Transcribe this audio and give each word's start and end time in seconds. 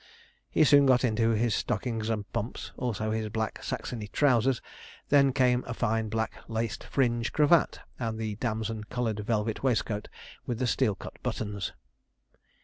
He 0.49 0.63
soon 0.63 0.87
got 0.87 1.03
into 1.03 1.29
his 1.29 1.53
stockings 1.53 2.09
and 2.09 2.25
pumps, 2.33 2.71
also 2.75 3.11
his 3.11 3.29
black 3.29 3.61
Saxony 3.63 4.07
trousers; 4.07 4.59
then 5.09 5.31
came 5.31 5.63
a 5.67 5.75
fine 5.75 6.09
black 6.09 6.33
laced 6.47 6.83
fringe 6.83 7.31
cravat, 7.31 7.81
and 7.99 8.17
the 8.17 8.33
damson 8.37 8.83
coloured 8.85 9.19
velvet 9.19 9.61
waistcoat 9.61 10.07
with 10.47 10.57
the 10.57 10.63
cut 10.65 10.69
steel 10.71 10.97
buttons. 11.21 11.73